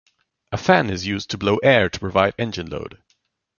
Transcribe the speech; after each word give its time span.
A 0.51 0.57
fan 0.57 0.89
is 0.89 1.05
used 1.05 1.29
to 1.29 1.37
blow 1.37 1.57
air 1.57 1.87
to 1.87 1.99
provide 1.99 2.33
engine 2.39 2.71
load. 2.71 2.97